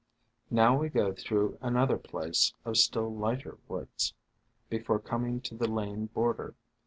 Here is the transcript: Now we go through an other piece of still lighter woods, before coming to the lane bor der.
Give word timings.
Now 0.49 0.75
we 0.75 0.89
go 0.89 1.13
through 1.13 1.59
an 1.61 1.77
other 1.77 1.99
piece 1.99 2.55
of 2.65 2.75
still 2.77 3.13
lighter 3.13 3.59
woods, 3.67 4.15
before 4.67 4.97
coming 4.97 5.41
to 5.41 5.53
the 5.53 5.69
lane 5.69 6.07
bor 6.07 6.33
der. 6.33 6.55